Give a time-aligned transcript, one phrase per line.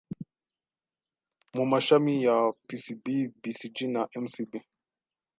[1.55, 3.05] mu mashami ya pcb,
[3.41, 4.51] bcg na mcb